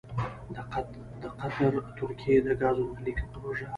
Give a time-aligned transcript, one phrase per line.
[1.25, 3.67] دقطر ترکیې دګازو نل لیکې پروژه: